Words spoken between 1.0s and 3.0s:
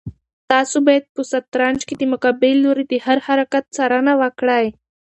په شطرنج کې د مقابل لوري د